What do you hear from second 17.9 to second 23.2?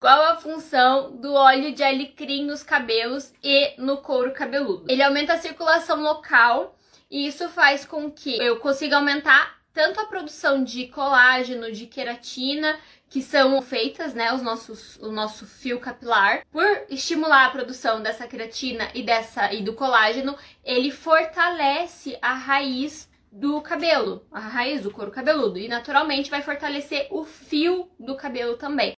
dessa queratina e dessa e do colágeno, ele fortalece a raiz